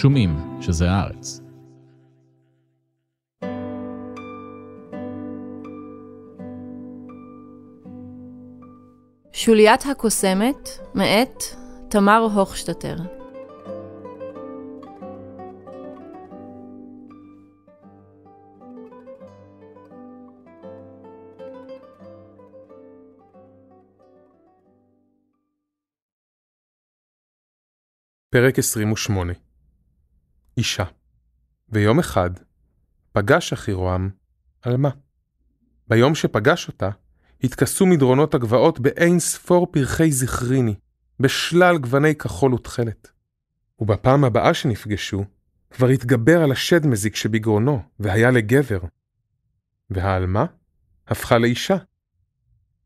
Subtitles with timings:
[0.00, 1.40] שומעים שזה הארץ.
[9.32, 11.42] שוליית הקוסמת, מאת
[11.88, 12.96] תמר הוכשטטר.
[28.30, 29.47] פרק 28
[30.58, 30.84] אישה
[31.68, 32.30] ויום אחד
[33.12, 34.10] פגש אחירועם
[34.62, 34.90] עלמה.
[35.88, 36.90] ביום שפגש אותה,
[37.44, 40.74] התכסו מדרונות הגבעות באין ספור פרחי זכריני,
[41.20, 43.10] בשלל גווני כחול ותכלת.
[43.78, 45.24] ובפעם הבאה שנפגשו,
[45.70, 48.80] כבר התגבר על השד מזיק שבגרונו, והיה לגבר.
[49.90, 50.46] והעלמה
[51.08, 51.76] הפכה לאישה.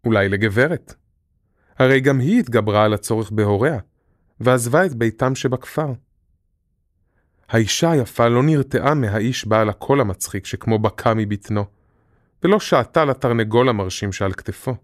[0.05, 0.95] אולי לגברת.
[1.79, 3.79] הרי גם היא התגברה על הצורך בהוריה,
[4.41, 5.93] ועזבה את ביתם שבכפר.
[7.53, 11.65] האישה היפה לא נרתעה מהאיש בעל הקול המצחיק שכמו בקע מבטנו,
[12.43, 14.75] ולא שעתה לתרנגול המרשים שעל כתפו.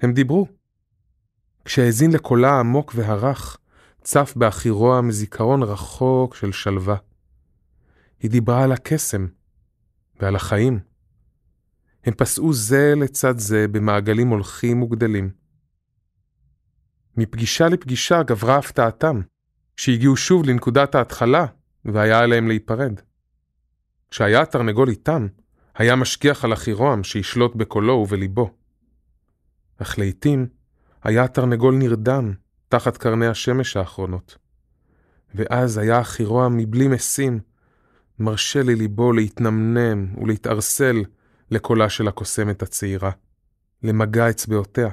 [0.00, 0.46] הם דיברו.
[1.64, 3.58] כשהאזין לקולה העמוק והרך,
[4.00, 6.96] צף באחירוע מזיכרון רחוק של שלווה.
[8.20, 9.26] היא דיברה על הקסם
[10.20, 10.80] ועל החיים.
[12.04, 15.30] הם פסעו זה לצד זה במעגלים הולכים וגדלים.
[17.16, 19.20] מפגישה לפגישה גברה הפתעתם,
[19.82, 21.46] שהגיעו שוב לנקודת ההתחלה,
[21.84, 23.00] והיה עליהם להיפרד.
[24.10, 25.26] כשהיה התרנגול איתם,
[25.74, 28.50] היה משגיח על אחירועם שישלוט בקולו ובליבו.
[29.78, 30.46] אך לעתים
[31.02, 32.32] היה התרנגול נרדם
[32.68, 34.38] תחת קרני השמש האחרונות.
[35.34, 37.40] ואז היה אחירועם מבלי משים,
[38.18, 40.96] מרשה לליבו להתנמנם ולהתערסל
[41.50, 43.10] לקולה של הקוסמת הצעירה,
[43.82, 44.90] למגע אצבעותיה.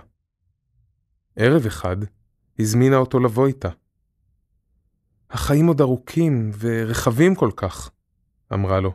[1.36, 1.98] ערב אחד
[2.59, 3.70] הזמינה אותו לבוא איתה.
[5.31, 7.89] החיים עוד ארוכים ורחבים כל כך,
[8.53, 8.94] אמרה לו.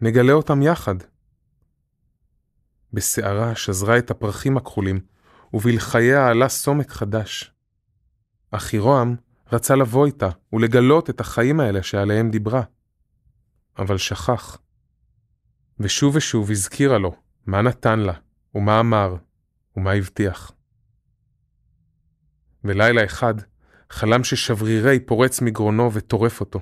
[0.00, 0.94] נגלה אותם יחד.
[2.92, 5.00] בסערה שזרה את הפרחים הכחולים,
[5.54, 7.54] ובלחייה עלה סומק חדש.
[8.50, 9.16] אחירועם
[9.52, 12.62] רצה לבוא איתה ולגלות את החיים האלה שעליהם דיברה,
[13.78, 14.58] אבל שכח.
[15.80, 17.14] ושוב ושוב הזכירה לו
[17.46, 18.12] מה נתן לה,
[18.54, 19.16] ומה אמר,
[19.76, 20.52] ומה הבטיח.
[22.64, 23.34] ולילה אחד
[23.92, 26.60] חלם ששברירי פורץ מגרונו וטורף אותו.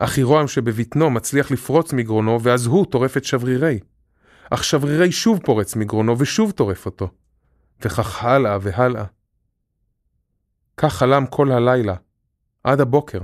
[0.00, 3.80] אחירועם שבבטנו מצליח לפרוץ מגרונו, ואז הוא טורף את שברירי.
[4.50, 7.08] אך שברירי שוב פורץ מגרונו ושוב טורף אותו.
[7.80, 9.04] וכך הלאה והלאה.
[10.76, 11.94] כך חלם כל הלילה,
[12.64, 13.20] עד הבוקר.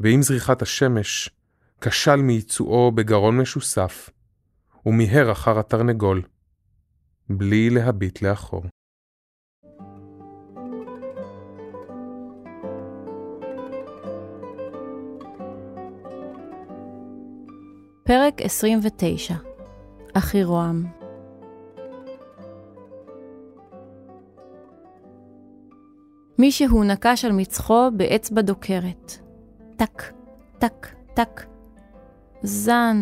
[0.00, 1.30] ועם זריחת השמש,
[1.80, 4.10] כשל מייצואו בגרון משוסף,
[4.86, 6.22] ומיהר אחר התרנגול,
[7.30, 8.64] בלי להביט לאחור.
[18.06, 19.34] פרק 29
[20.14, 20.86] אחירועם
[26.38, 29.12] מישהו נקש על מצחו באצבע דוקרת.
[29.76, 30.02] טק,
[30.58, 31.46] טק, טק.
[32.42, 32.96] זן,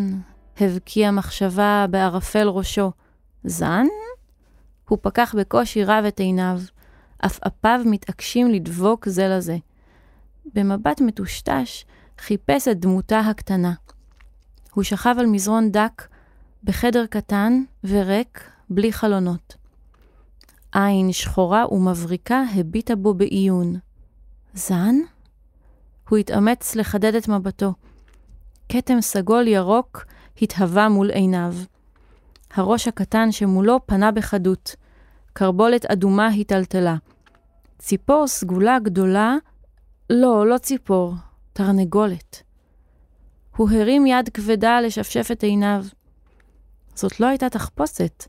[0.59, 2.91] הבקיע מחשבה בערפל ראשו.
[3.43, 3.85] זן?
[4.89, 6.59] הוא פקח בקושי רב את עיניו,
[7.19, 9.57] עפעפיו מתעקשים לדבוק זה לזה.
[10.55, 11.85] במבט מטושטש
[12.17, 13.73] חיפש את דמותה הקטנה.
[14.75, 16.07] הוא שכב על מזרון דק
[16.63, 19.55] בחדר קטן וריק, בלי חלונות.
[20.71, 23.75] עין שחורה ומבריקה הביטה בו בעיון.
[24.53, 24.95] זן?
[26.09, 27.73] הוא התאמץ לחדד את מבטו.
[28.69, 30.05] כתם סגול ירוק
[30.41, 31.53] התהווה מול עיניו.
[32.53, 34.75] הראש הקטן שמולו פנה בחדות.
[35.33, 36.95] קרבולת אדומה היטלטלה.
[37.77, 39.35] ציפור סגולה גדולה,
[40.09, 41.13] לא, לא ציפור,
[41.53, 42.44] תרנגולת.
[43.57, 45.85] הוא הרים יד כבדה לשפשף את עיניו.
[46.95, 48.25] זאת לא הייתה תחפושת.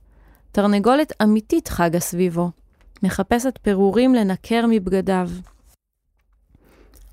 [0.52, 2.50] תרנגולת אמיתית חגה סביבו,
[3.02, 5.30] מחפשת פירורים לנקר מבגדיו.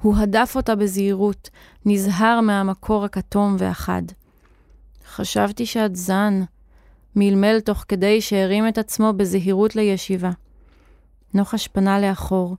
[0.02, 1.50] הוא הדף אותה בזהירות,
[1.86, 4.02] נזהר מהמקור הכתום והחד.
[5.08, 6.42] חשבתי שאת זן,
[7.16, 10.32] מלמל תוך כדי שהרים את עצמו בזהירות לישיבה.
[11.34, 12.56] נוחש פנה לאחור.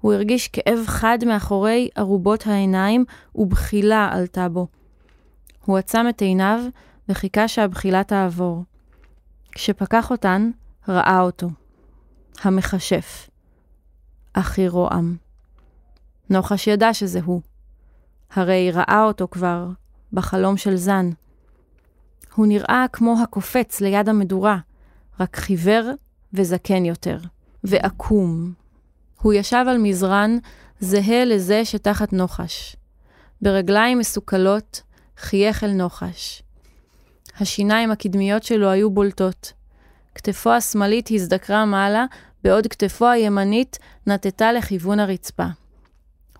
[0.00, 3.04] הוא הרגיש כאב חד מאחורי ארובות העיניים,
[3.34, 4.66] ובחילה עלתה בו.
[5.68, 6.60] הוא עצם את עיניו
[7.08, 8.64] וחיכה שהבחילה תעבור.
[9.52, 10.50] כשפקח אותן,
[10.88, 11.48] ראה אותו.
[12.42, 13.30] המכשף.
[14.32, 15.16] אחירועם.
[16.30, 17.40] נוחש ידע שזה הוא.
[18.30, 19.68] הרי ראה אותו כבר
[20.12, 21.10] בחלום של זן.
[22.34, 24.58] הוא נראה כמו הקופץ ליד המדורה,
[25.20, 25.90] רק חיוור
[26.32, 27.18] וזקן יותר,
[27.64, 28.52] ועקום.
[29.22, 30.38] הוא ישב על מזרן,
[30.80, 32.76] זהה לזה שתחת נוחש.
[33.42, 34.82] ברגליים מסוכלות
[35.18, 36.42] חייך אל נוחש.
[37.40, 39.52] השיניים הקדמיות שלו היו בולטות.
[40.14, 42.06] כתפו השמאלית הזדקרה מעלה,
[42.44, 45.46] בעוד כתפו הימנית נטטה לכיוון הרצפה.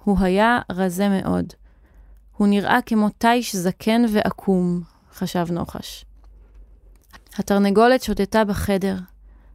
[0.05, 1.53] הוא היה רזה מאוד.
[2.37, 4.83] הוא נראה כמו תיש זקן ועקום,
[5.15, 6.05] חשב נוחש.
[7.39, 8.97] התרנגולת שוטטה בחדר,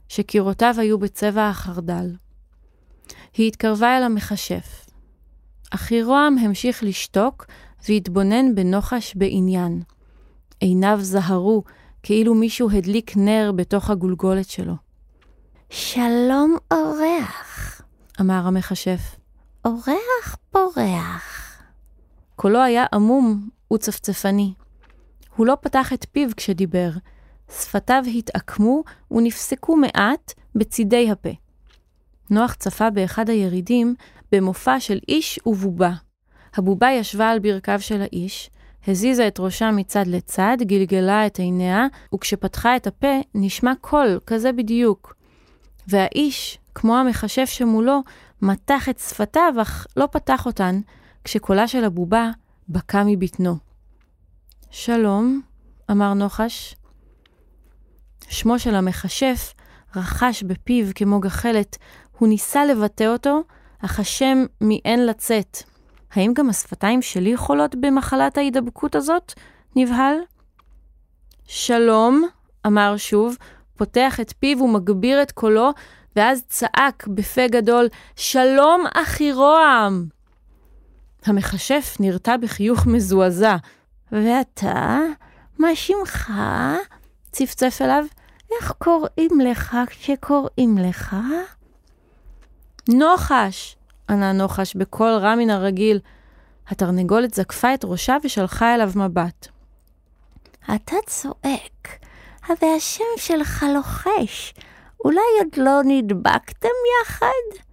[0.09, 2.15] שקירותיו היו בצבע החרדל.
[3.33, 4.85] היא התקרבה אל המכשף.
[5.71, 7.45] אחירועם המשיך לשתוק
[7.89, 9.81] והתבונן בנוחש בעניין.
[10.59, 11.63] עיניו זהרו,
[12.03, 14.73] כאילו מישהו הדליק נר בתוך הגולגולת שלו.
[15.69, 17.81] שלום אורח,
[18.21, 19.15] אמר המכשף.
[19.65, 21.61] אורח פורח.
[22.35, 24.53] קולו היה עמום וצפצפני.
[25.35, 26.89] הוא לא פתח את פיו כשדיבר,
[27.51, 31.29] שפתיו התעקמו ונפסקו מעט בצידי הפה.
[32.29, 33.95] נוח צפה באחד הירידים
[34.31, 35.93] במופע של איש ובובה.
[36.55, 38.49] הבובה ישבה על ברכיו של האיש,
[38.87, 45.15] הזיזה את ראשה מצד לצד, גלגלה את עיניה, וכשפתחה את הפה, נשמע קול, כזה בדיוק.
[45.87, 48.01] והאיש, כמו המכשף שמולו,
[48.41, 50.79] מתח את שפתיו, אך לא פתח אותן,
[51.23, 52.31] כשקולה של הבובה
[52.69, 53.57] בקע מבטנו.
[54.71, 55.41] שלום,
[55.91, 56.75] אמר נוחש.
[58.29, 59.53] שמו של המכשף
[59.95, 61.77] רחש בפיו כמו גחלת,
[62.17, 63.43] הוא ניסה לבטא אותו,
[63.79, 65.72] אך השם מיאן לצאת.
[66.15, 69.33] האם גם השפתיים שלי חולות במחלת ההידבקות הזאת?
[69.75, 70.15] נבהל.
[71.45, 72.23] שלום,
[72.67, 73.37] אמר שוב,
[73.77, 75.71] פותח את פיו ומגביר את קולו,
[76.15, 80.07] ואז צעק בפה גדול, שלום אחי רועם!
[81.25, 83.55] המכשף נרתע בחיוך מזועזע.
[84.11, 84.99] ואתה?
[85.59, 86.33] מה שמך?
[87.31, 88.05] צפצף אליו.
[88.51, 91.15] איך קוראים לך כשקוראים לך?
[92.89, 93.75] נוחש!
[94.09, 95.99] ענה נוחש בקול רע מן הרגיל.
[96.67, 99.47] התרנגולת זקפה את ראשה ושלחה אליו מבט.
[100.75, 101.87] אתה צועק,
[102.47, 104.53] אבל השם שלך לוחש.
[105.05, 106.67] אולי עוד לא נדבקתם
[107.01, 107.63] יחד?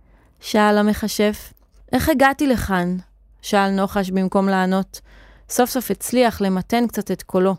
[0.40, 1.52] שאל המכשף.
[1.92, 2.96] איך הגעתי לכאן?
[3.42, 5.00] שאל נוחש במקום לענות.
[5.48, 7.54] סוף סוף הצליח למתן קצת את קולו.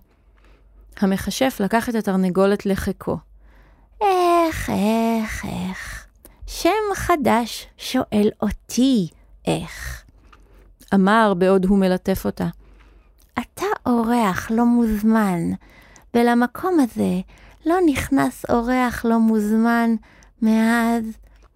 [0.98, 3.18] המכשף לקח את התרנגולת לחיקו.
[4.02, 6.01] איך, איך, איך.
[6.54, 9.08] שם חדש שואל אותי
[9.48, 10.04] איך.
[10.94, 12.48] אמר בעוד הוא מלטף אותה.
[13.40, 15.40] אתה אורח לא מוזמן,
[16.14, 17.20] ולמקום הזה
[17.66, 19.96] לא נכנס אורח לא מוזמן
[20.42, 21.04] מאז,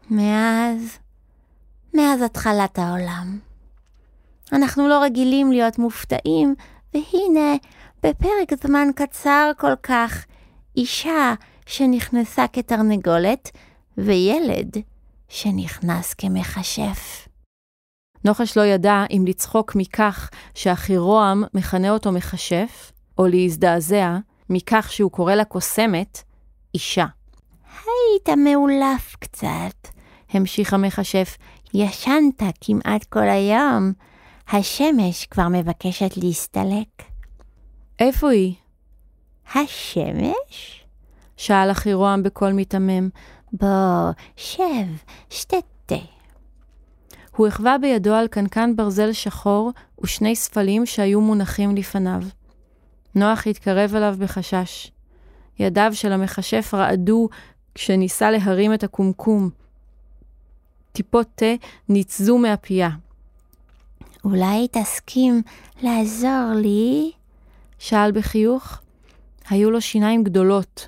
[0.10, 0.98] מאז,
[1.94, 3.40] מאז התחלת העולם.
[4.54, 6.56] אנחנו לא רגילים להיות מופתעים,
[6.94, 7.56] והנה,
[8.04, 10.26] בפרק זמן קצר כל כך,
[10.78, 11.34] אישה
[11.66, 13.52] שנכנסה כתרנגולת,
[13.98, 14.78] וילד
[15.28, 17.28] שנכנס כמכשף.
[18.26, 24.18] נוחש לא ידע אם לצחוק מכך שאחירועם מכנה אותו מכשף, או להזדעזע
[24.50, 26.24] מכך שהוא קורא לה קוסמת,
[26.74, 27.06] אישה.
[27.86, 29.88] היית מאולף קצת,
[30.30, 31.38] המשיך המכשף.
[31.74, 33.94] ישנת כמעט כל היום.
[34.48, 37.04] השמש כבר מבקשת להסתלק.
[38.00, 38.54] איפה היא?
[39.56, 40.86] השמש?
[41.38, 43.10] שאל אחירועם בקול מיתמם.
[43.60, 44.88] בוא, שב,
[45.30, 45.96] שתה תה.
[47.36, 49.72] הוא החווה בידו על קנקן ברזל שחור
[50.04, 52.22] ושני ספלים שהיו מונחים לפניו.
[53.16, 54.92] נוח התקרב אליו בחשש.
[55.60, 57.30] ידיו של המכשף רעדו
[57.76, 59.50] כשניסה להרים את הקומקום.
[60.92, 61.54] טיפות תה
[61.90, 62.90] ניצזו מהפייה.
[64.24, 65.42] אולי תסכים
[65.82, 67.12] לעזור לי?
[67.80, 68.82] שאל בחיוך.
[69.50, 70.88] היו לו שיניים גדולות.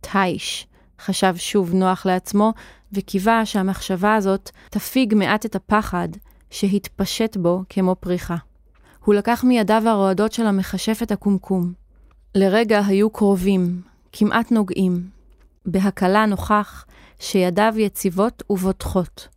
[0.00, 0.66] תיש,
[1.02, 2.52] חשב שוב נוח לעצמו,
[2.92, 6.08] וקיווה שהמחשבה הזאת תפיג מעט את הפחד
[6.50, 8.36] שהתפשט בו כמו פריחה.
[9.04, 11.72] הוא לקח מידיו הרועדות של המכשף את הקומקום.
[12.34, 13.82] לרגע היו קרובים,
[14.12, 15.08] כמעט נוגעים.
[15.66, 16.84] בהקלה נוכח
[17.20, 19.28] שידיו יציבות ובוטחות,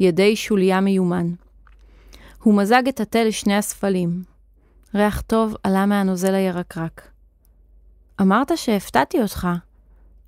[0.00, 1.32] ידי שוליה מיומן.
[2.42, 4.22] הוא מזג את התה לשני הספלים.
[4.94, 7.08] ריח טוב עלה מהנוזל הירקרק.
[8.20, 9.48] אמרת שהפתעתי אותך,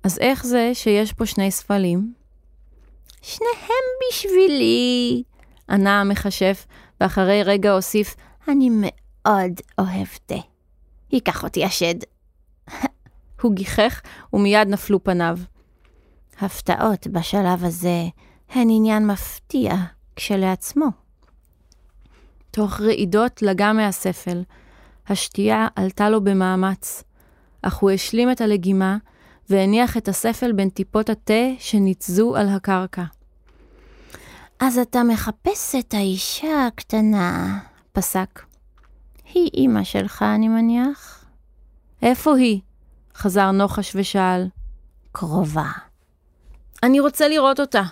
[0.03, 2.13] אז איך זה שיש פה שני ספלים?
[3.21, 5.23] שניהם בשבילי,
[5.69, 6.65] ענה המכשף,
[7.01, 8.15] ואחרי רגע הוסיף,
[8.47, 10.35] אני מאוד אוהב תה.
[11.11, 11.95] ייקח אותי השד.
[13.41, 14.01] הוא גיחך
[14.33, 15.37] ומיד נפלו פניו.
[16.41, 18.03] הפתעות בשלב הזה
[18.49, 19.75] הן עניין מפתיע
[20.15, 20.85] כשלעצמו.
[22.51, 24.43] תוך רעידות לגה מהספל.
[25.07, 27.03] השתייה עלתה לו במאמץ,
[27.61, 28.97] אך הוא השלים את הלגימה
[29.49, 33.03] והניח את הספל בין טיפות התה שניצזו על הקרקע.
[34.59, 37.59] אז אתה מחפש את האישה הקטנה.
[37.93, 38.41] פסק.
[39.33, 41.25] היא אימא שלך, אני מניח?
[42.01, 42.61] איפה היא?
[43.15, 44.47] חזר נוחש ושאל.
[45.11, 45.71] קרובה.
[46.83, 47.83] אני רוצה לראות אותה.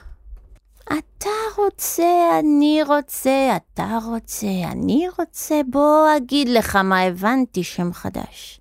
[0.84, 8.61] אתה רוצה, אני רוצה, אתה רוצה, אני רוצה, בוא אגיד לך מה הבנתי שם חדש.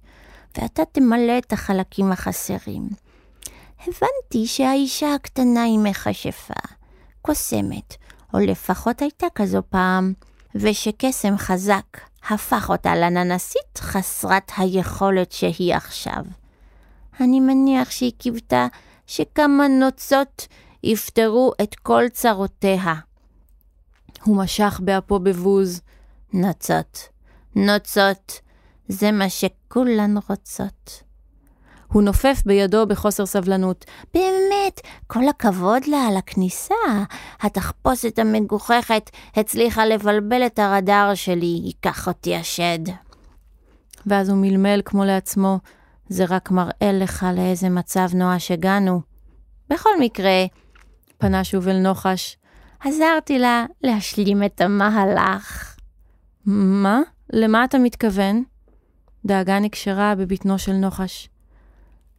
[0.59, 2.89] ואתה תמלא את החלקים החסרים.
[3.81, 6.55] הבנתי שהאישה הקטנה היא מכשפה,
[7.23, 7.97] קוסמת,
[8.35, 10.13] או לפחות הייתה כזו פעם,
[10.55, 16.25] ושקסם חזק הפך אותה לננסית חסרת היכולת שהיא עכשיו.
[17.21, 18.67] אני מניח שהיא קיוותה
[19.07, 20.47] שכמה נוצות
[20.83, 22.95] יפתרו את כל צרותיה.
[24.25, 25.81] הוא משך באפו בבוז.
[26.33, 27.09] נוצות,
[27.57, 28.41] נוצות,
[28.91, 31.03] זה מה שכולן רוצות.
[31.93, 33.85] הוא נופף בידו בחוסר סבלנות.
[34.15, 36.75] באמת, כל הכבוד לה על הכניסה.
[37.41, 42.79] התחפושת המגוחכת הצליחה לבלבל את הרדאר שלי, ייקח אותי השד.
[44.07, 45.59] ואז הוא מלמל כמו לעצמו,
[46.09, 49.01] זה רק מראה לך לאיזה מצב נואש הגענו.
[49.71, 50.45] בכל מקרה,
[51.19, 52.37] פנה שוב אל נוחש,
[52.81, 55.77] עזרתי לה להשלים את המהלך.
[56.47, 57.01] מה?
[57.33, 58.50] למה אתה מתכוון?
[59.27, 61.29] דאגה נקשרה בבטנו של נוחש.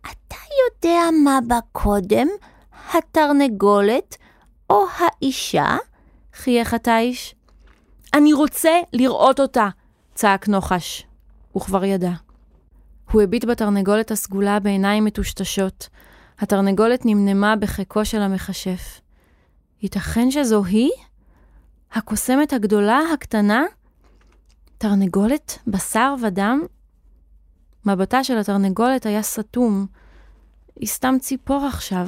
[0.02, 2.28] אתה יודע מה בא קודם?
[2.94, 4.18] התרנגולת
[4.70, 5.78] או האישה?
[6.34, 7.36] חייך התיש.
[8.14, 9.70] אני רוצה לראות אותה!
[10.16, 11.08] צעק נוחש.
[11.52, 12.12] הוא כבר ידע.
[13.12, 15.90] הוא הביט בתרנגולת הסגולה בעיניים מטושטשות.
[16.40, 19.02] התרנגולת נמנמה בחיקו של המכשף.
[19.82, 20.92] ייתכן שזו היא?
[21.94, 23.64] הקוסמת הגדולה, הקטנה?
[24.78, 26.62] תרנגולת, בשר ודם?
[27.86, 29.86] מבטה של התרנגולת היה סתום.
[30.76, 32.08] היא סתם ציפור עכשיו.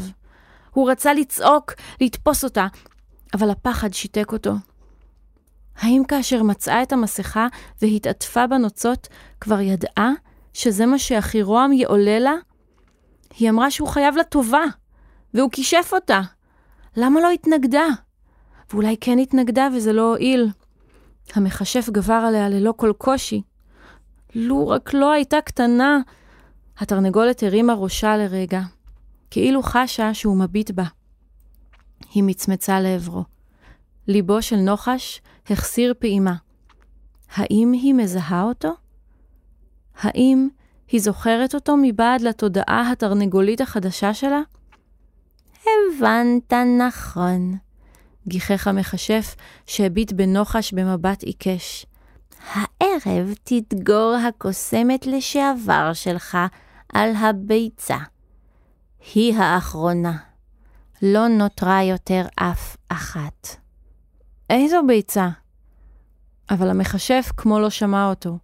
[0.72, 2.68] הוא רצה לצעוק, לתפוס אותה,
[3.34, 4.54] אבל הפחד שיתק אותו.
[5.76, 7.48] האם כאשר מצאה את המסכה
[7.82, 9.08] והתעטפה בנוצות,
[9.42, 10.12] כבר ידעה
[10.54, 12.34] שזה מה שאחירועם יעולה לה?
[13.38, 14.64] היא אמרה שהוא חייב לה טובה,
[15.34, 16.22] והוא כישף אותה.
[16.98, 17.86] למה לא התנגדה?
[18.72, 20.50] ואולי כן התנגדה וזה לא הועיל.
[21.34, 23.42] המכשף גבר עליה ללא כל קושי.
[24.36, 26.00] לו רק לא הייתה קטנה.
[26.78, 28.62] התרנגולת הרימה ראשה לרגע,
[29.32, 30.84] כאילו חשה שהוא מביט בה.
[32.14, 33.24] היא מצמצה לעברו.
[34.08, 36.36] ליבו של נוחש החסיר פעימה.
[37.36, 38.74] האם היא מזהה אותו?
[39.96, 40.48] האם
[40.88, 44.42] היא זוכרת אותו מבעד לתודעה התרנגולית החדשה שלה?
[45.62, 47.58] הבנת נכון,
[48.28, 49.36] גיחך המכשף
[49.66, 51.86] שהביט בנוחש במבט עיקש.
[52.52, 56.38] הערב תדגור הקוסמת לשעבר שלך
[56.94, 57.98] על הביצה.
[59.14, 60.18] היא האחרונה.
[61.02, 63.48] לא נותרה יותר אף אחת.
[64.50, 65.30] איזו ביצה?
[66.50, 68.38] אבל המכשף כמו לא שמע אותו.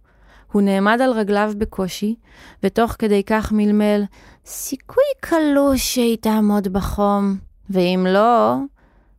[0.52, 2.14] הוא נעמד על רגליו בקושי,
[2.62, 4.02] ותוך כדי כך מלמל,
[4.46, 7.36] סיכוי קלוש שהיא תעמוד בחום,
[7.70, 8.56] ואם לא,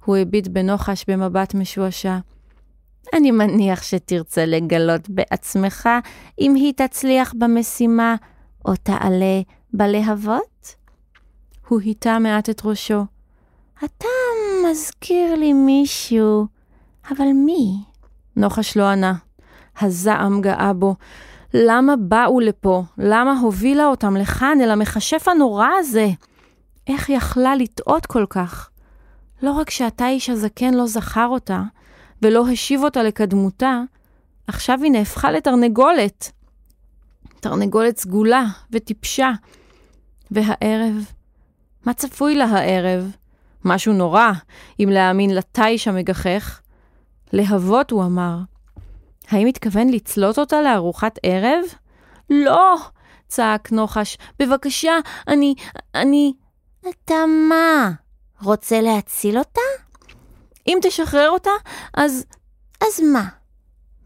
[0.05, 2.17] הוא הביט בנוחש במבט משועשע.
[3.13, 5.89] אני מניח שתרצה לגלות בעצמך
[6.39, 8.15] אם היא תצליח במשימה
[8.65, 9.41] או תעלה
[9.73, 10.75] בלהבות?
[11.67, 13.05] הוא היטה מעט את ראשו.
[13.83, 14.07] אתה
[14.65, 16.47] מזכיר לי מישהו,
[17.11, 17.75] אבל מי?
[18.35, 19.13] נוחש לא ענה.
[19.81, 20.95] הזעם גאה בו.
[21.53, 22.83] למה באו לפה?
[22.97, 26.07] למה הובילה אותם לכאן, אל המכשף הנורא הזה?
[26.87, 28.69] איך יכלה לטעות כל כך?
[29.41, 31.61] לא רק שהתיש הזקן לא זכר אותה,
[32.21, 33.81] ולא השיב אותה לקדמותה,
[34.47, 36.31] עכשיו היא נהפכה לתרנגולת.
[37.39, 39.31] תרנגולת סגולה וטיפשה.
[40.31, 41.11] והערב?
[41.85, 43.11] מה צפוי לה הערב?
[43.65, 44.31] משהו נורא,
[44.79, 46.61] אם להאמין לתיש המגחך.
[47.33, 48.37] להבות, הוא אמר.
[49.29, 51.63] האם התכוון לצלות אותה לארוחת ערב?
[52.29, 52.75] לא!
[53.27, 54.17] צעק נוחש.
[54.39, 54.93] בבקשה,
[55.27, 55.55] אני...
[55.95, 56.33] אני...
[56.89, 57.15] אתה
[57.49, 57.91] מה?
[58.43, 59.61] רוצה להציל אותה?
[60.67, 61.49] אם תשחרר אותה,
[61.93, 62.25] אז...
[62.83, 63.27] אז מה?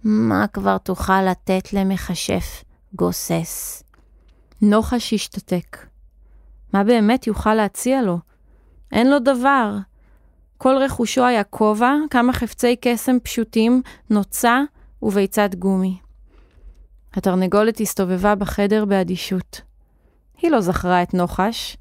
[0.04, 3.84] מה כבר תוכל לתת למכשף גוסס?
[4.62, 5.78] נוחש השתתק.
[6.74, 8.20] מה באמת יוכל להציע לו?
[8.92, 9.78] אין לו דבר.
[10.58, 14.60] כל רכושו היה כובע, כמה חפצי קסם פשוטים, נוצה
[15.02, 15.98] וביצת גומי.
[17.14, 19.62] התרנגולת הסתובבה בחדר באדישות.
[20.42, 21.78] היא לא זכרה את נוחש,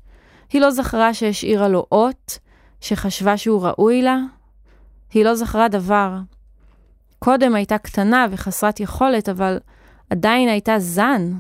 [0.53, 2.39] היא לא זכרה שהשאירה לו אות,
[2.81, 4.19] שחשבה שהוא ראוי לה,
[5.15, 6.19] היא לא זכרה דבר.
[7.19, 9.59] קודם הייתה קטנה וחסרת יכולת, אבל
[10.11, 11.33] עדיין הייתה זן,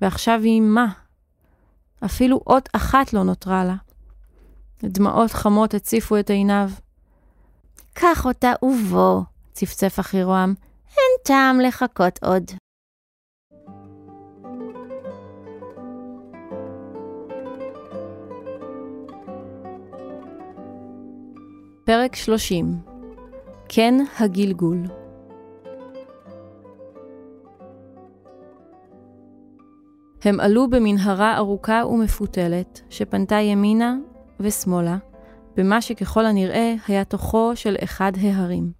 [0.00, 0.86] ועכשיו היא מה?
[2.04, 3.74] אפילו אות אחת לא נותרה לה.
[4.82, 6.70] דמעות חמות הציפו את עיניו.
[7.94, 10.54] קח אותה ובוא, צפצף אחירועם,
[10.88, 12.44] אין טעם לחכות עוד.
[21.84, 22.87] פרק 30
[23.68, 24.82] כן הגלגול
[30.22, 33.96] הם עלו במנהרה ארוכה ומפותלת, שפנתה ימינה
[34.40, 34.98] ושמאלה,
[35.56, 38.72] במה שככל הנראה היה תוכו של אחד ההרים.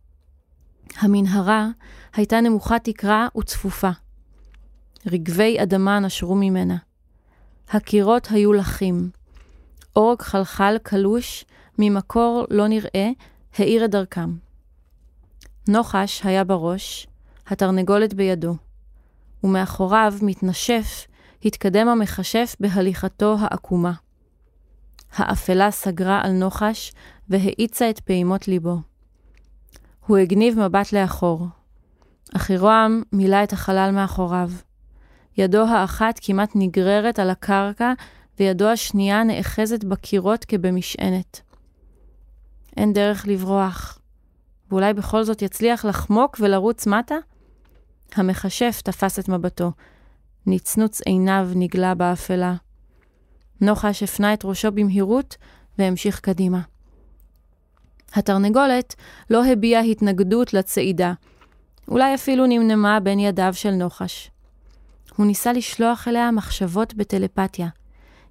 [0.97, 1.68] המנהרה
[2.14, 3.90] הייתה נמוכת תקרה וצפופה.
[5.07, 6.76] רגבי אדמה נשרו ממנה.
[7.71, 9.11] הקירות היו לחים.
[9.97, 11.45] אורג חלחל קלוש
[11.78, 13.11] ממקור לא נראה
[13.59, 14.47] האיר את דרכם.
[15.68, 17.06] נוחש היה בראש,
[17.46, 18.54] התרנגולת בידו,
[19.44, 21.06] ומאחוריו, מתנשף,
[21.44, 23.92] התקדם המכשף בהליכתו העקומה.
[25.12, 26.92] האפלה סגרה על נוחש
[27.28, 28.76] והאיצה את פעימות ליבו.
[30.06, 31.46] הוא הגניב מבט לאחור.
[32.37, 34.50] אחירועם מילא את החלל מאחוריו.
[35.38, 37.92] ידו האחת כמעט נגררת על הקרקע,
[38.40, 41.40] וידו השנייה נאחזת בקירות כבמשענת.
[42.76, 43.97] אין דרך לברוח.
[44.70, 47.16] ואולי בכל זאת יצליח לחמוק ולרוץ מטה?
[48.14, 49.72] המכשף תפס את מבטו.
[50.46, 52.54] נצנוץ עיניו נגלה באפלה.
[53.60, 55.37] נוחש הפנה את ראשו במהירות
[55.78, 56.60] והמשיך קדימה.
[58.14, 58.94] התרנגולת
[59.30, 61.12] לא הביעה התנגדות לצעידה,
[61.88, 64.30] אולי אפילו נמנמה בין ידיו של נוחש.
[65.16, 67.68] הוא ניסה לשלוח אליה מחשבות בטלפתיה.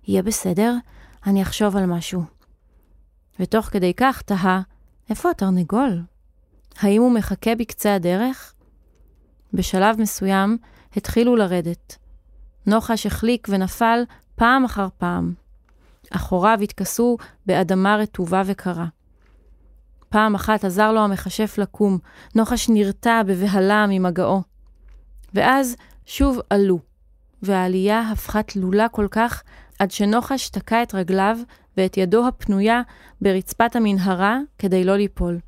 [0.07, 0.73] יהיה בסדר,
[1.27, 2.23] אני אחשוב על משהו.
[3.39, 4.61] ותוך כדי כך תהה,
[5.09, 6.01] איפה התרנגול?
[6.79, 8.53] האם הוא מחכה בקצה הדרך?
[9.53, 10.57] בשלב מסוים
[10.95, 11.97] התחילו לרדת.
[12.65, 14.03] נוחש החליק ונפל
[14.35, 15.33] פעם אחר פעם.
[16.11, 18.85] אחוריו התכסו באדמה רטובה וקרה.
[20.09, 21.97] פעם אחת עזר לו המכשף לקום,
[22.35, 24.41] נוחש נרתע בבהלה ממגעו.
[25.33, 26.79] ואז שוב עלו,
[27.41, 29.43] והעלייה הפכה תלולה כל כך,
[29.79, 31.37] עד שנוחש תקע את רגליו
[31.77, 32.81] ואת ידו הפנויה
[33.21, 35.39] ברצפת המנהרה כדי לא ליפול.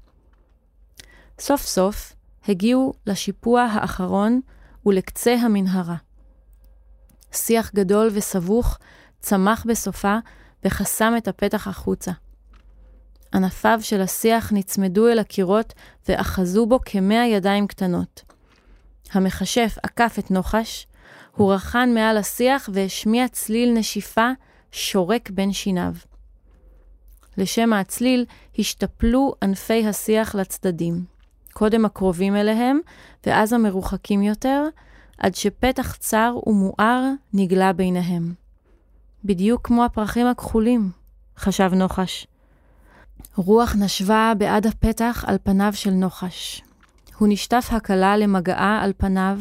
[1.40, 2.14] סוף סוף
[2.48, 4.42] הגיעו לשיפוע האחרון
[4.86, 5.96] ולקצה המנהרה.
[7.32, 8.78] שיח גדול וסבוך
[9.20, 10.18] צמח בסופה
[10.66, 12.12] וחסם את הפתח החוצה.
[13.34, 15.74] ענפיו של השיח נצמדו אל הקירות
[16.08, 18.24] ואחזו בו כמאה ידיים קטנות.
[19.12, 20.88] המכשף עקף את נוחש,
[21.36, 24.30] הוא רחן מעל השיח והשמיע צליל נשיפה
[24.72, 25.94] שורק בין שיניו.
[27.38, 28.26] לשם הצליל
[28.60, 31.06] השתפלו ענפי השיח לצדדים,
[31.54, 32.80] קודם הקרובים אליהם,
[33.26, 34.64] ואז המרוחקים יותר,
[35.18, 38.34] עד שפתח צר ומואר נגלה ביניהם.
[39.26, 40.92] בדיוק כמו הפרחים הכחולים,
[41.38, 42.28] חשב נוחש.
[43.36, 46.62] רוח נשבה בעד הפתח על פניו של נוחש.
[47.18, 49.40] הוא נשטף הקלה למגעה על פניו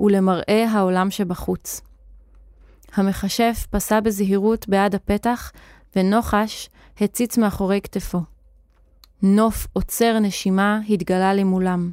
[0.00, 1.80] ולמראה העולם שבחוץ.
[2.94, 5.52] המכשף פסע בזהירות בעד הפתח,
[5.96, 8.18] ונוחש הציץ מאחורי כתפו.
[9.22, 11.90] נוף עוצר נשימה התגלה למולם.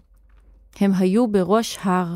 [0.80, 2.16] הם היו בראש הר.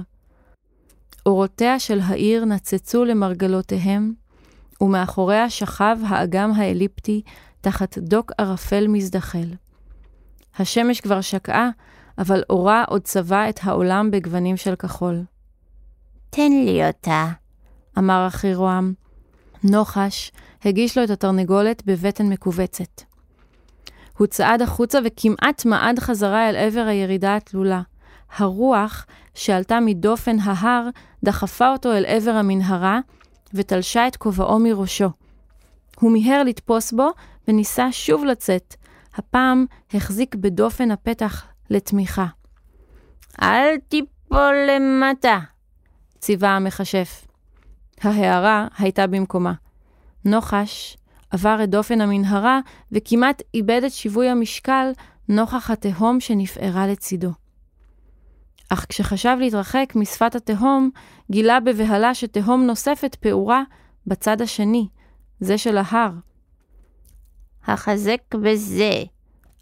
[1.25, 4.13] אורותיה של העיר נצצו למרגלותיהם,
[4.81, 7.21] ומאחוריה שכב האגם האליפטי
[7.61, 9.53] תחת דוק ערפל מזדחל.
[10.59, 11.69] השמש כבר שקעה,
[12.17, 15.23] אבל אורה עוד צבע את העולם בגוונים של כחול.
[16.29, 17.27] תן לי אותה,
[17.97, 18.93] אמר אחי רועם.
[19.63, 20.31] נוחש
[20.65, 23.08] הגיש לו את התרנגולת בבטן מכווצת.
[24.19, 27.81] הוא צעד החוצה וכמעט מעד חזרה אל עבר הירידה התלולה.
[28.37, 29.05] הרוח
[29.35, 30.89] שעלתה מדופן ההר
[31.23, 32.99] דחפה אותו אל עבר המנהרה
[33.53, 35.09] ותלשה את כובעו מראשו.
[35.99, 37.09] הוא מיהר לתפוס בו
[37.47, 38.75] וניסה שוב לצאת.
[39.15, 42.25] הפעם החזיק בדופן הפתח לתמיכה.
[43.41, 45.39] אל תיפול למטה,
[46.19, 47.25] ציווה המכשף.
[48.01, 49.53] ההערה הייתה במקומה.
[50.25, 50.97] נוחש
[51.29, 52.59] עבר את דופן המנהרה
[52.91, 54.91] וכמעט איבד את שיווי המשקל
[55.29, 57.31] נוכח התהום שנפערה לצידו.
[58.69, 60.89] אך כשחשב להתרחק משפת התהום,
[61.31, 63.63] גילה בבהלה שתהום נוספת פעורה
[64.07, 64.87] בצד השני,
[65.39, 66.11] זה של ההר.
[67.67, 68.91] החזק בזה,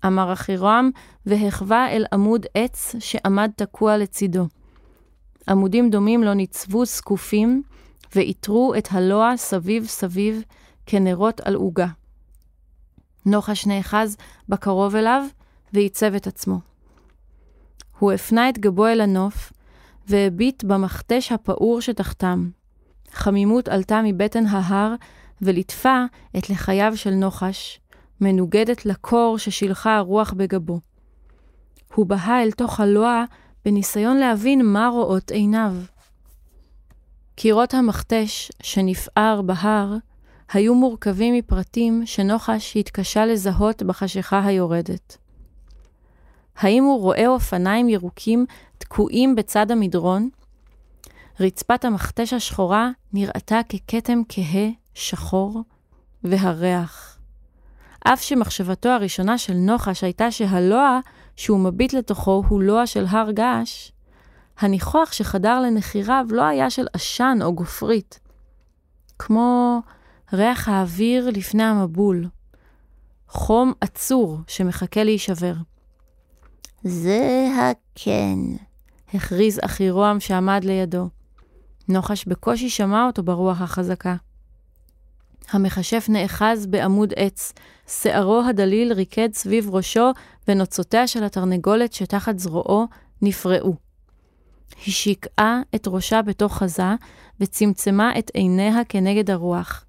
[0.05, 0.89] אמר אחירם,
[1.25, 4.47] והחווה אל עמוד עץ שעמד תקוע לצידו.
[5.49, 7.63] עמודים דומים לו ניצבו זקופים,
[8.15, 10.43] ועיטרו את הלוע סביב סביב
[10.87, 11.87] כנרות על עוגה.
[13.25, 14.17] נוחש נאחז
[14.49, 15.23] בקרוב אליו,
[15.73, 16.59] ועיצב את עצמו.
[17.99, 19.53] הוא הפנה את גבו אל הנוף,
[20.07, 22.49] והביט במכתש הפעור שתחתם.
[23.11, 24.95] חמימות עלתה מבטן ההר,
[25.41, 26.03] וליטפה
[26.37, 27.79] את לחייו של נוחש,
[28.21, 30.79] מנוגדת לקור ששילחה הרוח בגבו.
[31.93, 33.23] הוא בהה אל תוך הלוע
[33.65, 35.73] בניסיון להבין מה רואות עיניו.
[37.35, 39.93] קירות המכתש שנפער בהר
[40.53, 45.17] היו מורכבים מפרטים שנוחש התקשה לזהות בחשיכה היורדת.
[46.57, 48.45] האם הוא רואה אופניים ירוקים
[48.77, 50.29] תקועים בצד המדרון?
[51.39, 55.63] רצפת המכתש השחורה נראתה ככתם כהה, שחור,
[56.23, 57.17] והריח.
[57.99, 60.99] אף שמחשבתו הראשונה של נוחש הייתה שהלוע
[61.35, 63.91] שהוא מביט לתוכו הוא לוע של הר געש,
[64.59, 68.19] הניחוח שחדר לנחיריו לא היה של עשן או גופרית,
[69.19, 69.81] כמו
[70.33, 72.27] ריח האוויר לפני המבול,
[73.27, 75.53] חום עצור שמחכה להישבר.
[76.83, 78.39] זה הכן,
[79.13, 81.09] הכריז אחי רוהם שעמד לידו.
[81.89, 84.15] נוחש בקושי שמע אותו ברוח החזקה.
[85.51, 87.53] המכשף נאחז בעמוד עץ,
[87.87, 90.11] שערו הדליל ריקד סביב ראשו,
[90.47, 92.87] ונוצותיה של התרנגולת שתחת זרועו
[93.21, 93.75] נפרעו.
[94.85, 96.95] היא שיקעה את ראשה בתוך חזה,
[97.39, 99.86] וצמצמה את עיניה כנגד הרוח.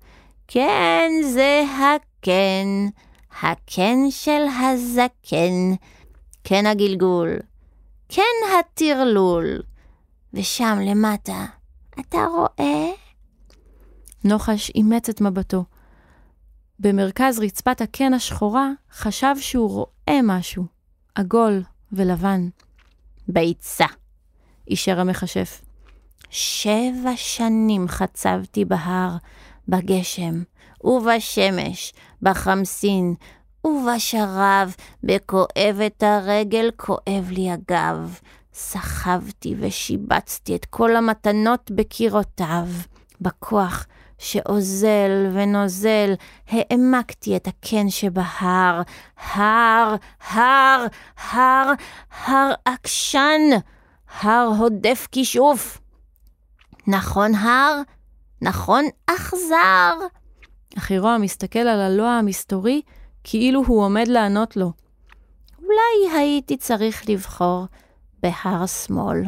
[0.50, 2.66] כן, זה הכן,
[3.42, 5.74] הכן של הזקן,
[6.44, 7.36] כן הגלגול,
[8.08, 8.22] כן
[8.60, 9.62] הטרלול.
[10.34, 11.44] ושם למטה,
[12.00, 12.90] אתה רואה?
[14.24, 15.64] נוחש אימץ את מבטו.
[16.78, 20.64] במרכז רצפת הקן השחורה חשב שהוא רואה משהו,
[21.14, 22.48] עגול ולבן.
[23.28, 23.86] ביצה,
[24.68, 25.62] אישר המכשף.
[26.30, 29.16] שבע שנים חצבתי בהר,
[29.68, 30.42] בגשם,
[30.84, 33.14] ובשמש, בחמסין,
[33.64, 38.18] ובשרב, בכואבת הרגל, כואב לי הגב.
[38.54, 42.66] סחבתי ושיבצתי את כל המתנות בקירותיו.
[43.20, 43.86] בכוח
[44.18, 46.14] שאוזל ונוזל,
[46.48, 48.82] העמקתי את הקן שבהר.
[49.34, 49.94] הר,
[50.28, 50.86] הר,
[51.30, 51.72] הר,
[52.24, 53.40] הר עקשן,
[54.20, 55.80] הר הודף כישוף.
[56.86, 57.82] נכון הר?
[58.42, 59.94] נכון אכזר?
[60.76, 62.82] החירוע מסתכל על הלוע המסתורי
[63.24, 64.72] כאילו הוא עומד לענות לו.
[65.58, 67.66] אולי הייתי צריך לבחור
[68.22, 69.22] בהר שמאל.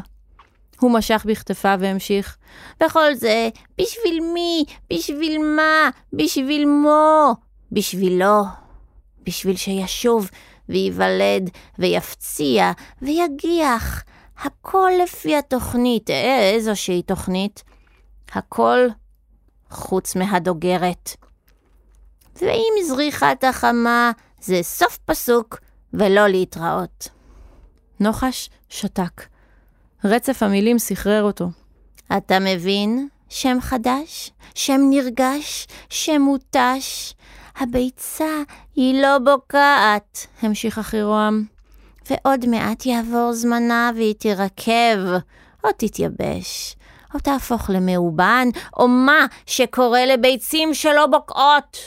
[0.81, 2.37] הוא משך בכתפיו והמשיך.
[2.85, 3.49] וכל זה,
[3.81, 4.65] בשביל מי?
[4.93, 5.91] בשביל מה?
[6.13, 7.35] בשביל מו?
[7.73, 8.43] בשבילו.
[9.23, 10.31] בשביל שישוב
[10.69, 14.05] וייוולד ויפציע ויגיח.
[14.39, 16.11] הכל לפי התוכנית.
[16.11, 17.63] אה, איזושהי תוכנית.
[18.33, 18.79] הכל
[19.71, 21.17] חוץ מהדוגרת.
[22.37, 25.59] ועם זריחת החמה זה סוף פסוק
[25.95, 27.09] ולא להתראות.
[28.01, 29.27] נוחש שתק.
[30.05, 31.49] רצף המילים סחרר אותו.
[32.17, 33.09] אתה מבין?
[33.29, 37.15] שם חדש, שם נרגש, שם מותש.
[37.57, 38.43] הביצה
[38.77, 41.45] היא לא בוקעת, המשיך החירועם.
[42.11, 45.07] ועוד מעט יעבור זמנה והיא תירקב,
[45.65, 46.77] או תתייבש,
[47.15, 51.79] או תהפוך למאובן, או מה שקורה לביצים שלא בוקעות.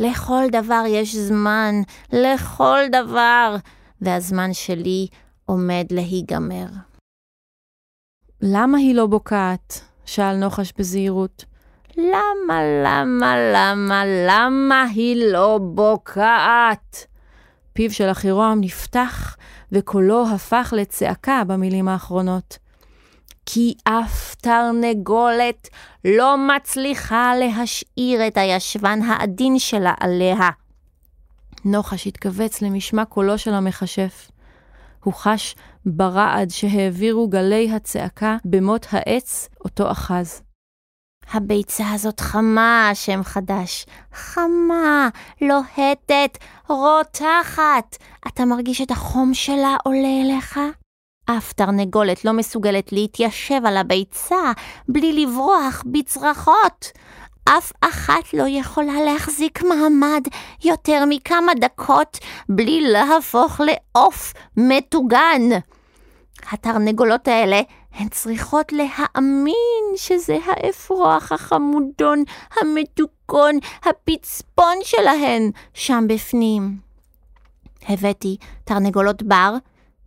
[0.00, 1.74] לכל דבר יש זמן,
[2.12, 3.56] לכל דבר,
[4.00, 5.06] והזמן שלי
[5.44, 6.66] עומד להיגמר.
[8.40, 9.80] למה היא לא בוקעת?
[10.06, 11.44] שאל נוחש בזהירות.
[11.96, 17.06] למה, למה, למה, למה היא לא בוקעת?
[17.72, 19.36] פיו של החירועם נפתח,
[19.72, 22.58] וקולו הפך לצעקה במילים האחרונות.
[23.46, 25.68] כי אף תרנגולת
[26.04, 30.50] לא מצליחה להשאיר את הישבן העדין שלה עליה.
[31.64, 34.30] נוחש התכווץ למשמע קולו של המכשף.
[35.04, 35.54] הוא חש
[35.86, 40.42] ברעד שהעבירו גלי הצעקה במות העץ אותו אחז.
[41.32, 43.86] הביצה הזאת חמה, שם חדש.
[44.12, 45.08] חמה,
[45.40, 47.96] לוהטת, רותחת.
[48.26, 50.58] אתה מרגיש את החום שלה עולה אליך?
[51.26, 54.52] אף תרנגולת לא מסוגלת להתיישב על הביצה
[54.88, 56.92] בלי לברוח בצרחות.
[57.44, 60.22] אף אחת לא יכולה להחזיק מעמד
[60.64, 65.42] יותר מכמה דקות בלי להפוך לעוף מטוגן.
[66.52, 67.60] התרנגולות האלה
[67.94, 72.24] הן צריכות להאמין שזה האפרוח החמודון,
[72.60, 76.76] המתוקון, הפצפון שלהן שם בפנים.
[77.88, 79.54] הבאתי תרנגולות בר,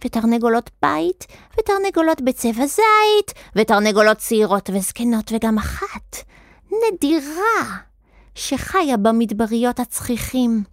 [0.05, 1.27] ותרנגולות בית,
[1.59, 6.17] ותרנגולות בצבע זית, ותרנגולות צעירות וזקנות, וגם אחת,
[6.71, 7.77] נדירה,
[8.35, 10.63] שחיה במדבריות הצחיחים.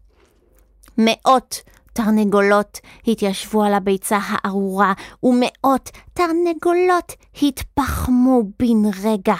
[0.98, 1.62] מאות
[1.92, 7.12] תרנגולות התיישבו על הביצה הארורה, ומאות תרנגולות
[7.42, 9.34] התפחמו בן רגע,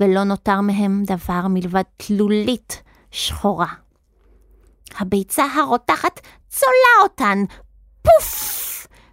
[0.00, 3.72] ולא נותר מהם דבר מלבד תלולית שחורה.
[4.98, 7.38] הביצה הרותחת צולה אותן,
[8.02, 8.67] פוף!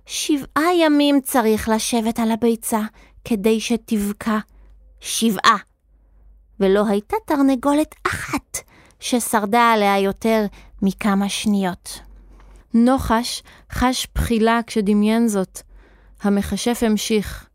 [0.06, 2.82] שבעה ימים צריך לשבת על הביצה
[3.26, 4.38] כדי שתבקע.
[5.00, 5.58] שבעה.
[6.60, 8.58] ולא הייתה תרנגולת אחת
[9.00, 10.46] ששרדה עליה יותר
[10.82, 12.00] מכמה שניות.
[12.74, 15.62] נוחש חש בחילה כשדמיין זאת.
[16.22, 17.50] המכשף המשיך.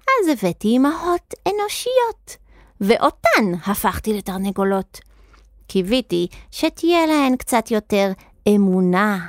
[0.00, 2.36] אז הבאתי אמהות אנושיות,
[2.80, 5.00] ואותן הפכתי לתרנגולות.
[5.66, 8.12] קיוויתי שתהיה להן קצת יותר
[8.48, 9.26] אמונה.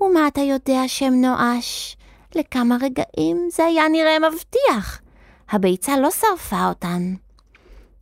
[0.00, 1.96] ומה אתה יודע שם נואש?
[2.34, 5.00] לכמה רגעים זה היה נראה מבטיח.
[5.50, 7.14] הביצה לא שרפה אותן.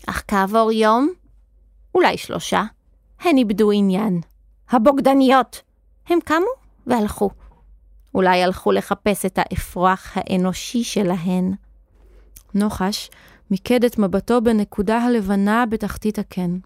[0.06, 1.08] אך כעבור יום,
[1.94, 2.62] אולי שלושה,
[3.20, 4.20] הן איבדו עניין.
[4.70, 5.62] הבוגדניות!
[6.08, 6.46] הם קמו
[6.86, 7.30] והלכו.
[8.14, 11.54] אולי הלכו לחפש את האפרוח האנושי שלהן.
[12.54, 13.10] נוחש
[13.50, 16.58] מיקד את מבטו בנקודה הלבנה בתחתית הקן.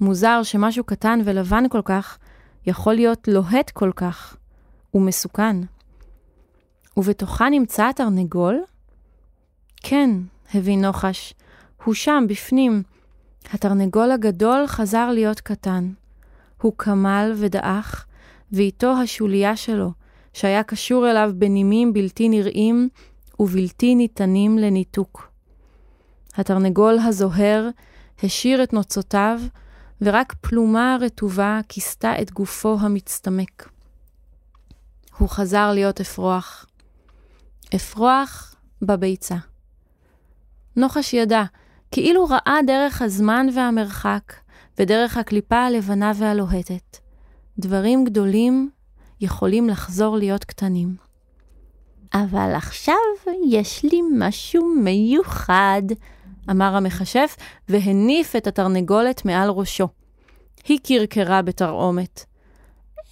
[0.00, 2.18] מוזר שמשהו קטן ולבן כל כך
[2.66, 4.36] יכול להיות לוהט כל כך
[4.94, 5.56] ומסוכן.
[6.96, 8.62] ובתוכה נמצא התרנגול?
[9.76, 10.10] כן,
[10.54, 11.34] הבין נוחש,
[11.84, 12.82] הוא שם, בפנים.
[13.52, 15.92] התרנגול הגדול חזר להיות קטן.
[16.62, 18.06] הוא קמל ודעך,
[18.52, 19.92] ואיתו השוליה שלו,
[20.32, 22.88] שהיה קשור אליו בנימים בלתי נראים
[23.40, 25.32] ובלתי ניתנים לניתוק.
[26.34, 27.68] התרנגול הזוהר
[28.22, 29.40] השאיר את נוצותיו,
[30.02, 33.68] ורק פלומה רטובה כיסתה את גופו המצטמק.
[35.18, 36.66] הוא חזר להיות אפרוח.
[37.74, 39.36] אפרוח בביצה.
[40.76, 41.42] נוחש ידע,
[41.90, 44.32] כאילו ראה דרך הזמן והמרחק,
[44.78, 46.96] ודרך הקליפה הלבנה והלוהטת.
[47.58, 48.70] דברים גדולים
[49.20, 50.96] יכולים לחזור להיות קטנים.
[52.14, 52.94] אבל עכשיו
[53.48, 55.82] יש לי משהו מיוחד,
[56.50, 57.36] אמר המכשף,
[57.68, 59.88] והניף את התרנגולת מעל ראשו.
[60.64, 62.24] היא קרקרה בתרעומת.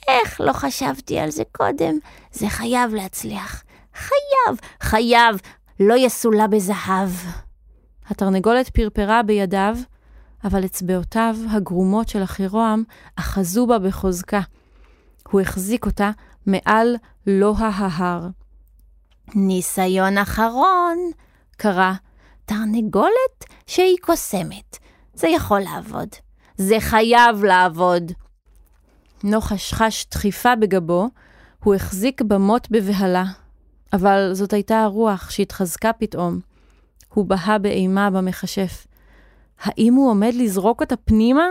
[0.08, 1.98] איך לא חשבתי על זה קודם?
[2.32, 3.62] זה חייב להצליח.
[3.94, 5.36] חייב, חייב,
[5.80, 7.10] לא יסולא בזהב.
[8.06, 9.76] התרנגולת פרפרה בידיו,
[10.44, 12.82] אבל אצבעותיו הגרומות של החירועם
[13.16, 14.40] אחזו בה בחוזקה.
[15.28, 16.10] הוא החזיק אותה
[16.46, 18.28] מעל לא ההר.
[19.34, 20.96] ניסיון אחרון,
[21.56, 21.92] קרא,
[22.50, 24.78] תרנגולת שהיא קוסמת.
[25.14, 26.08] זה יכול לעבוד.
[26.56, 28.12] זה חייב לעבוד.
[29.24, 31.08] נוחש חש דחיפה בגבו,
[31.64, 33.24] הוא החזיק במות בבהלה.
[33.92, 36.40] אבל זאת הייתה הרוח שהתחזקה פתאום.
[37.14, 38.86] הוא בהה באימה במכשף.
[39.60, 41.46] האם הוא עומד לזרוק אותה פנימה?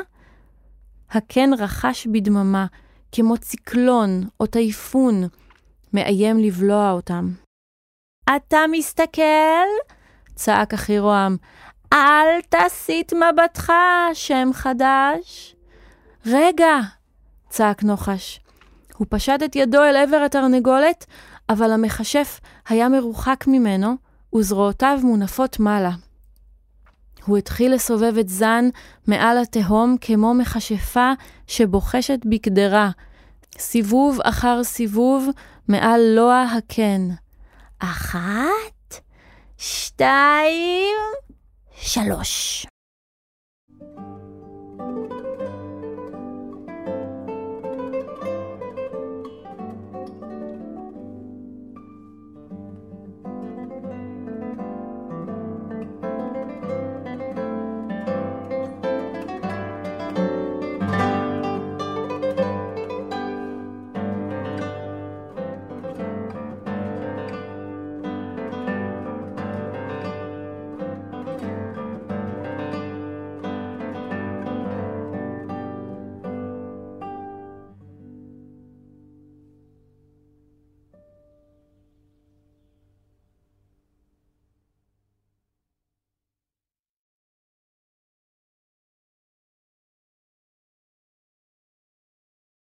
[1.11, 2.65] הקן רחש בדממה,
[3.11, 5.23] כמו ציקלון או טייפון,
[5.93, 7.29] מאיים לבלוע אותם.
[8.35, 9.69] אתה מסתכל?
[10.39, 11.37] צעק אחירועם.
[11.93, 13.73] אל תסיט מבטך,
[14.13, 15.55] שם חדש.
[16.25, 16.75] רגע!
[17.49, 18.39] צעק נוחש.
[18.97, 21.05] הוא פשט את ידו אל עבר התרנגולת,
[21.49, 23.95] אבל המכשף היה מרוחק ממנו,
[24.35, 25.91] וזרועותיו מונפות מעלה.
[27.25, 28.69] הוא התחיל לסובב את זן
[29.07, 31.11] מעל התהום כמו מכשפה
[31.47, 32.89] שבוחשת בקדרה,
[33.57, 35.29] סיבוב אחר סיבוב
[35.67, 37.09] מעל לוע הקן.
[37.79, 38.78] אחת,
[39.99, 40.95] שתיים,
[41.75, 42.65] שלוש.